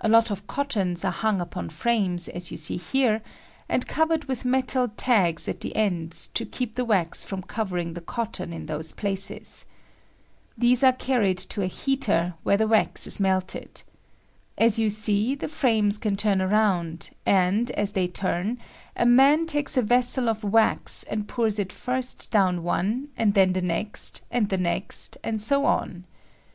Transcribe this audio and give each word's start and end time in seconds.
A 0.00 0.08
lot 0.08 0.30
of 0.30 0.46
cottons 0.46 1.04
are 1.04 1.12
hung 1.12 1.42
upon 1.42 1.68
frames, 1.68 2.26
as 2.26 2.50
you 2.50 2.56
see 2.56 2.78
here, 2.78 3.20
and 3.68 3.86
covered 3.86 4.24
with 4.24 4.46
metal 4.46 4.88
tags 4.96 5.46
at 5.46 5.60
the 5.60 5.76
ends 5.76 6.28
to 6.28 6.46
keep 6.46 6.74
the 6.74 6.86
wax 6.86 7.22
from 7.22 7.42
covering 7.42 7.92
the 7.92 8.00
cotton 8.00 8.54
in 8.54 8.64
those 8.64 8.94
plfiees. 8.94 9.66
These 10.56 10.82
are 10.82 10.94
carried 10.94 11.36
to 11.50 11.60
a 11.60 11.66
heater, 11.66 12.32
where 12.44 12.56
the 12.56 12.66
wax 12.66 13.06
is 13.06 13.20
melted. 13.20 13.82
As 14.56 14.78
you 14.78 14.88
see, 14.88 15.34
the 15.34 15.48
frames 15.48 15.98
can 15.98 16.16
turn 16.16 16.38
round; 16.38 17.10
and, 17.26 17.70
as 17.72 17.92
they 17.92 18.08
turn, 18.08 18.56
a 18.96 19.04
man 19.04 19.44
takes 19.44 19.76
a 19.76 19.82
vessel 19.82 20.30
of 20.30 20.42
wax 20.42 21.02
and 21.02 21.28
pours 21.28 21.58
it 21.58 21.74
first 21.74 22.30
down 22.30 22.62
one, 22.62 23.10
and 23.18 23.34
then 23.34 23.52
the 23.52 23.60
next, 23.60 24.22
and 24.30 24.48
the 24.48 24.56
next, 24.56 25.18
and 25.22 25.42
HO 25.46 25.66
on. 25.66 26.06